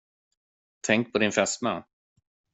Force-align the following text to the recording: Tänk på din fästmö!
Tänk 0.87 1.13
på 1.13 1.19
din 1.19 1.31
fästmö! 1.31 1.83